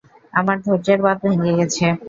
[0.33, 1.85] আমার ধৈর্য্যের বাঁধ ভেঙে গেছে।